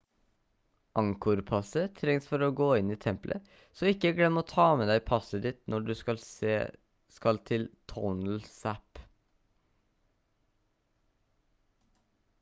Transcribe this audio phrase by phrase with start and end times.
[0.99, 3.51] angkor-passet trengs for å gå inn i templet
[3.81, 9.03] så ikke glem å ta med deg passet ditt når du skal til tonle sap